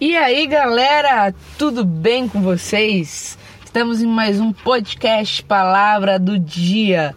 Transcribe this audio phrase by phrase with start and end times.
[0.00, 3.36] E aí, galera, tudo bem com vocês?
[3.62, 7.14] Estamos em mais um podcast Palavra do Dia.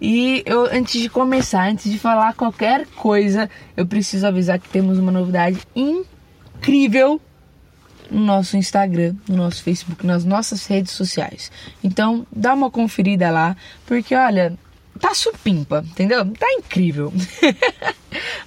[0.00, 4.96] E eu, antes de começar, antes de falar qualquer coisa, eu preciso avisar que temos
[4.96, 7.20] uma novidade incrível
[8.08, 11.50] no nosso Instagram, no nosso Facebook, nas nossas redes sociais.
[11.82, 14.56] Então, dá uma conferida lá, porque olha,
[15.00, 16.24] tá supimpa, entendeu?
[16.38, 17.12] Tá incrível.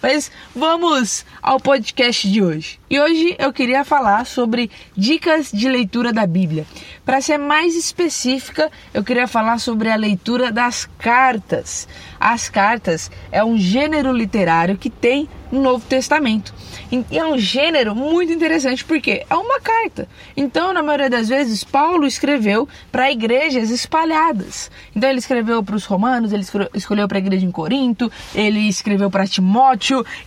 [0.01, 2.79] Mas vamos ao podcast de hoje.
[2.89, 6.65] E hoje eu queria falar sobre dicas de leitura da Bíblia.
[7.05, 11.87] Para ser mais específica, eu queria falar sobre a leitura das cartas.
[12.19, 16.53] As cartas é um gênero literário que tem no Novo Testamento.
[16.91, 20.07] E é um gênero muito interessante porque é uma carta.
[20.35, 24.71] Então, na maioria das vezes, Paulo escreveu para igrejas espalhadas.
[24.95, 29.09] Então, ele escreveu para os romanos, ele escolheu para a igreja em Corinto, ele escreveu
[29.09, 29.52] para Timóteo.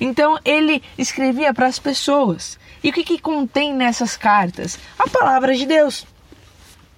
[0.00, 2.58] Então, ele escrevia para as pessoas.
[2.82, 4.78] E o que, que contém nessas cartas?
[4.98, 6.06] A palavra de Deus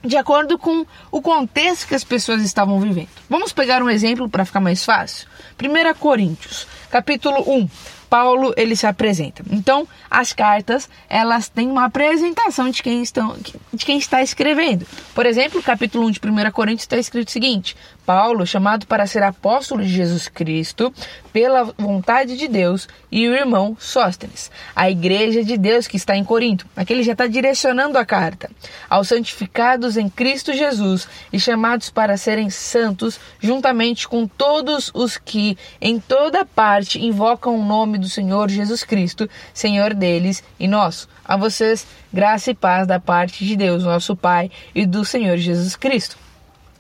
[0.03, 3.09] de acordo com o contexto que as pessoas estavam vivendo.
[3.29, 5.27] Vamos pegar um exemplo para ficar mais fácil?
[5.61, 7.69] 1 Coríntios, capítulo 1.
[8.09, 9.43] Paulo ele se apresenta.
[9.51, 13.37] Então, as cartas, elas têm uma apresentação de quem, estão,
[13.73, 14.87] de quem está escrevendo.
[15.15, 17.77] Por exemplo, capítulo 1 de 1 Coríntios está escrito o seguinte:
[18.09, 20.91] Paulo, chamado para ser apóstolo de Jesus Cristo,
[21.31, 26.25] pela vontade de Deus, e o irmão Sóstenes, a igreja de Deus que está em
[26.25, 26.67] Corinto.
[26.75, 28.50] Aqui ele já está direcionando a carta
[28.89, 35.59] aos santificados em Cristo Jesus e chamados para serem santos, juntamente com todos os que
[35.78, 41.11] em toda parte invocam o nome do Senhor Jesus Cristo, Senhor deles e nosso.
[41.22, 45.77] A vocês, graça e paz da parte de Deus, nosso Pai, e do Senhor Jesus
[45.77, 46.28] Cristo.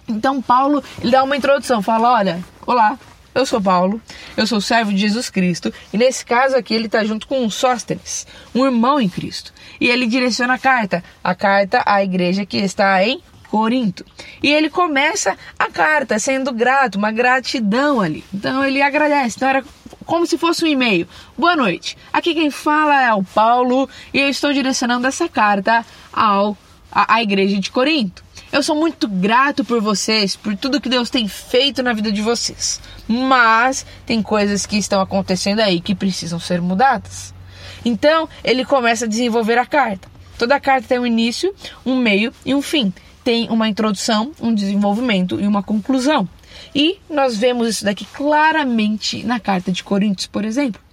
[0.08, 2.98] Então Paulo ele dá uma introdução, fala: olha, olá,
[3.34, 4.00] eu sou Paulo,
[4.36, 7.50] eu sou servo de Jesus Cristo, e nesse caso aqui ele está junto com um
[7.50, 9.52] Sóstenes, um irmão em Cristo.
[9.80, 14.04] E ele direciona a carta, a carta à igreja que está em Corinto.
[14.42, 18.24] E ele começa a carta sendo grato, uma gratidão ali.
[18.32, 19.36] Então ele agradece.
[19.36, 19.64] Então era
[20.04, 21.06] como se fosse um e-mail.
[21.36, 21.96] Boa noite.
[22.12, 26.56] Aqui quem fala é o Paulo e eu estou direcionando essa carta ao
[26.90, 28.24] à igreja de Corinto.
[28.50, 32.22] Eu sou muito grato por vocês, por tudo que Deus tem feito na vida de
[32.22, 32.80] vocês.
[33.06, 37.34] Mas tem coisas que estão acontecendo aí que precisam ser mudadas.
[37.84, 40.08] Então, ele começa a desenvolver a carta.
[40.38, 41.54] Toda carta tem um início,
[41.84, 42.92] um meio e um fim.
[43.22, 46.26] Tem uma introdução, um desenvolvimento e uma conclusão.
[46.74, 50.87] E nós vemos isso daqui claramente na carta de Coríntios, por exemplo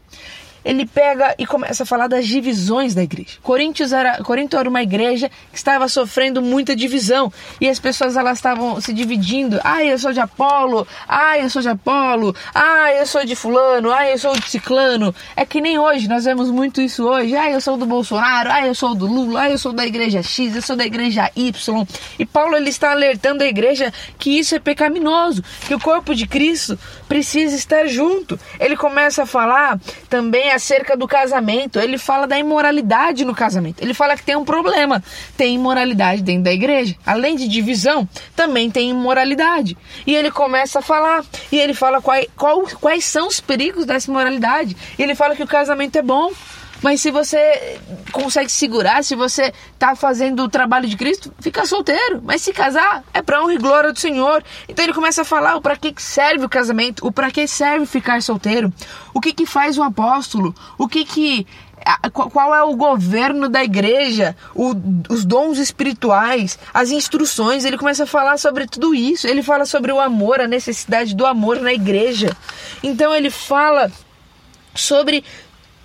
[0.66, 3.38] ele pega e começa a falar das divisões da igreja.
[3.44, 7.31] Coríntios era, Corinto era uma igreja que estava sofrendo muita divisão
[7.62, 9.59] e as pessoas elas estavam se dividindo.
[9.64, 10.88] Ah, eu sou de Apolo.
[11.08, 12.36] Ah, eu sou de Apolo.
[12.53, 13.92] Ah, eu sou de fulano.
[13.92, 15.14] Ah, eu sou de ciclano.
[15.36, 17.36] É que nem hoje, nós vemos muito isso hoje.
[17.36, 18.50] Ah, eu sou do Bolsonaro.
[18.52, 19.42] Ah, eu sou do Lula.
[19.42, 20.56] Ah, eu sou da igreja X.
[20.56, 21.88] Eu sou da igreja Y.
[22.18, 26.26] E Paulo ele está alertando a igreja que isso é pecaminoso, que o corpo de
[26.26, 28.40] Cristo precisa estar junto.
[28.59, 31.80] Ele começa a falar também acerca do casamento.
[31.80, 33.82] Ele fala da imoralidade no casamento.
[33.82, 35.04] Ele fala que tem um problema.
[35.38, 36.96] Tem imoralidade dentro da igreja.
[37.06, 39.78] Além de divisão, também tem imoralidade.
[40.06, 41.24] E ele começa a falar.
[41.52, 42.28] E ele fala quais,
[42.80, 44.76] quais são os perigos dessa imoralidade.
[44.98, 46.32] E ele fala que o casamento é bom.
[46.81, 47.80] Mas se você
[48.12, 52.22] consegue segurar, se você está fazendo o trabalho de Cristo, fica solteiro.
[52.24, 54.44] Mas se casar, é para honra e glória do Senhor.
[54.68, 57.85] Então ele começa a falar o para que serve o casamento, o para que serve
[57.85, 58.72] ficar solteiro,
[59.14, 61.47] o que, que faz um apóstolo, o que que
[62.12, 64.74] qual é o governo da igreja, o,
[65.08, 67.64] os dons espirituais, as instruções.
[67.64, 69.28] Ele começa a falar sobre tudo isso.
[69.28, 72.35] Ele fala sobre o amor, a necessidade do amor na igreja.
[72.81, 73.91] Então ele fala
[74.74, 75.24] sobre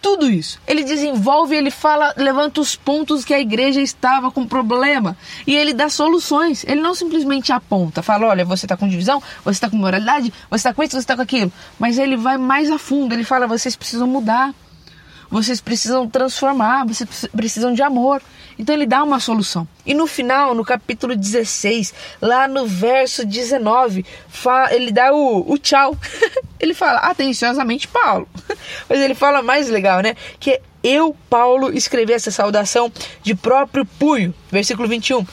[0.00, 0.60] tudo isso.
[0.66, 5.16] Ele desenvolve, ele fala, levanta os pontos que a igreja estava com problema
[5.46, 6.64] e ele dá soluções.
[6.64, 10.56] Ele não simplesmente aponta, fala, olha, você está com divisão, você está com moralidade, você
[10.56, 11.52] está com isso, você está com aquilo.
[11.78, 14.54] Mas ele vai mais a fundo, ele fala, vocês precisam mudar.
[15.30, 18.20] Vocês precisam transformar, vocês precisam de amor.
[18.58, 19.66] Então ele dá uma solução.
[19.86, 24.04] E no final, no capítulo 16, lá no verso 19,
[24.72, 25.96] ele dá o, o tchau.
[26.58, 28.28] ele fala atenciosamente Paulo.
[28.88, 30.14] Mas ele fala mais legal, né?
[30.38, 32.90] Que eu, Paulo, escrevi essa saudação
[33.22, 34.34] de próprio punho.
[34.50, 35.26] Versículo 21.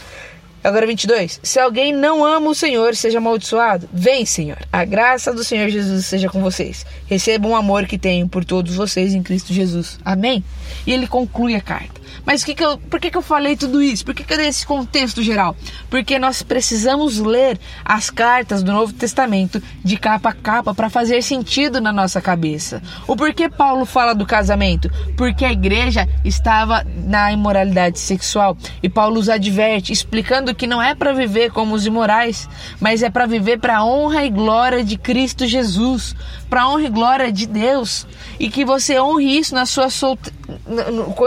[0.63, 1.39] Agora 22.
[1.41, 3.87] Se alguém não ama o Senhor, seja amaldiçoado.
[3.93, 4.57] Vem, Senhor.
[4.73, 6.85] A graça do Senhor Jesus seja com vocês.
[7.05, 9.97] Recebam o amor que tenho por todos vocês em Cristo Jesus.
[10.03, 10.43] Amém?
[10.85, 12.01] E ele conclui a carta.
[12.25, 14.05] Mas que que eu, por que, que eu falei tudo isso?
[14.05, 15.55] Por que, que eu dei esse contexto geral?
[15.89, 21.21] Porque nós precisamos ler as cartas do Novo Testamento de capa a capa para fazer
[21.21, 22.81] sentido na nossa cabeça.
[23.07, 24.89] O porquê Paulo fala do casamento?
[25.15, 30.93] Porque a igreja estava na imoralidade sexual e Paulo os adverte, explicando que não é
[30.93, 32.49] para viver como os imorais,
[32.79, 36.15] mas é para viver para a honra e glória de Cristo Jesus,
[36.49, 38.05] para a honra e glória de Deus,
[38.39, 39.87] e que você honre isso na sua.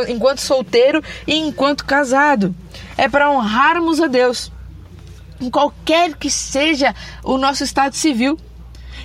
[0.08, 2.54] Enquanto solteiro e enquanto casado.
[2.96, 4.50] É para honrarmos a Deus,
[5.40, 8.38] em qualquer que seja o nosso estado civil.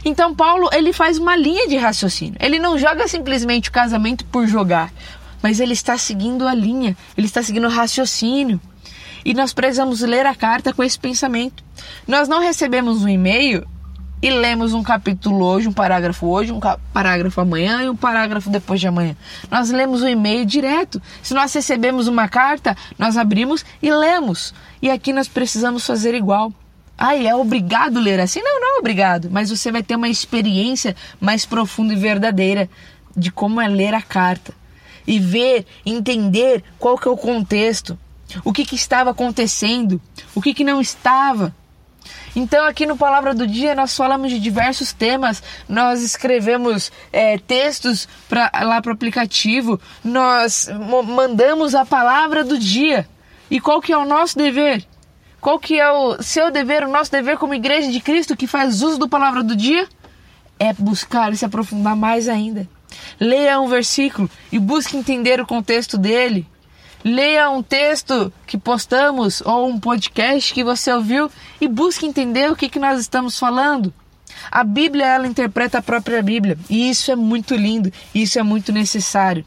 [0.04, 2.36] Então Paulo ele faz uma linha de raciocínio.
[2.40, 4.94] Ele não joga simplesmente o casamento por jogar,
[5.42, 8.60] mas ele está seguindo a linha, ele está seguindo o raciocínio.
[9.24, 11.64] E nós precisamos ler a carta com esse pensamento.
[12.08, 13.66] Nós não recebemos um e-mail
[14.26, 16.60] e lemos um capítulo hoje, um parágrafo hoje, um
[16.92, 19.16] parágrafo amanhã e um parágrafo depois de amanhã.
[19.52, 21.00] Nós lemos o e-mail direto.
[21.22, 24.52] Se nós recebemos uma carta, nós abrimos e lemos.
[24.82, 26.52] E aqui nós precisamos fazer igual.
[26.98, 28.42] Ah, é obrigado ler assim?
[28.42, 29.30] Não, não é obrigado.
[29.30, 32.68] Mas você vai ter uma experiência mais profunda e verdadeira
[33.16, 34.56] de como é ler a carta.
[35.06, 37.96] E ver, entender qual que é o contexto.
[38.44, 40.02] O que, que estava acontecendo.
[40.34, 41.54] O que, que não estava.
[42.36, 45.42] Então, aqui no Palavra do Dia, nós falamos de diversos temas.
[45.70, 49.80] Nós escrevemos é, textos pra, lá para o aplicativo.
[50.04, 50.70] Nós
[51.06, 53.08] mandamos a palavra do dia.
[53.50, 54.86] E qual que é o nosso dever?
[55.40, 58.82] Qual que é o seu dever, o nosso dever como igreja de Cristo que faz
[58.82, 59.88] uso do Palavra do Dia?
[60.60, 62.68] É buscar e se aprofundar mais ainda.
[63.20, 66.46] Leia um versículo e busque entender o contexto dele
[67.06, 71.30] leia um texto que postamos ou um podcast que você ouviu
[71.62, 73.94] e busque entender o que, que nós estamos falando.
[74.52, 78.72] A Bíblia, ela interpreta a própria Bíblia e isso é muito lindo, isso é muito
[78.74, 79.46] necessário.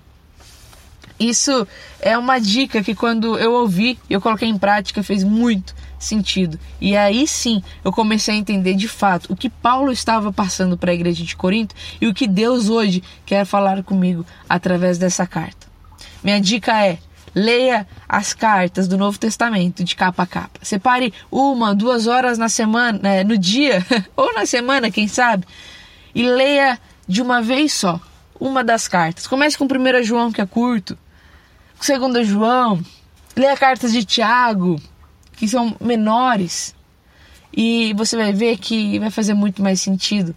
[1.18, 1.66] Isso
[2.00, 6.60] é uma dica que quando eu ouvi, eu coloquei em prática, fez muito sentido.
[6.80, 10.92] E aí sim, eu comecei a entender de fato o que Paulo estava passando para
[10.92, 15.66] a igreja de Corinto e o que Deus hoje quer falar comigo através dessa carta.
[16.22, 16.98] Minha dica é:
[17.38, 20.58] Leia as cartas do Novo Testamento de capa a capa.
[20.60, 23.86] Separe uma, duas horas na semana, é, no dia
[24.16, 25.46] ou na semana, quem sabe,
[26.12, 28.00] e leia de uma vez só
[28.40, 29.28] uma das cartas.
[29.28, 30.98] Comece com 1 João, que é curto,
[31.78, 32.82] com 2 João,
[33.36, 34.80] leia cartas de Tiago,
[35.36, 36.74] que são menores,
[37.56, 40.34] e você vai ver que vai fazer muito mais sentido.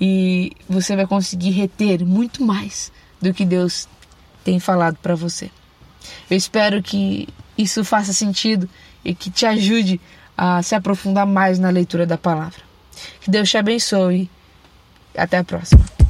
[0.00, 3.88] E você vai conseguir reter muito mais do que Deus
[4.44, 5.50] tem falado para você.
[6.30, 8.68] Eu espero que isso faça sentido
[9.04, 10.00] e que te ajude
[10.36, 12.60] a se aprofundar mais na leitura da palavra.
[13.20, 14.30] Que Deus te abençoe.
[15.16, 16.01] Até a próxima.